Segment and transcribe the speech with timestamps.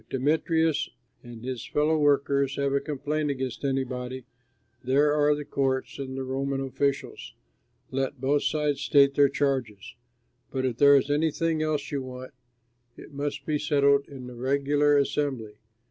[0.01, 0.89] If Demetrius
[1.21, 4.25] and his fellow workers have a complaint against anybody,
[4.83, 7.35] there are the courts and the Roman officials;
[7.91, 9.93] let both sides state their charges.
[10.49, 12.33] But if there is anything else you want,
[12.97, 15.59] it must be settled in the regular assembly.